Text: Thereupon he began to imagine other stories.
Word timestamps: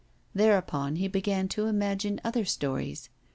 Thereupon 0.33 0.95
he 0.95 1.07
began 1.07 1.47
to 1.49 1.67
imagine 1.67 2.19
other 2.23 2.43
stories. 2.43 3.11